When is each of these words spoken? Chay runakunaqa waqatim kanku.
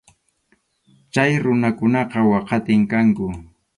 Chay 1.13 1.31
runakunaqa 1.43 2.19
waqatim 2.31 2.81
kanku. 2.91 3.25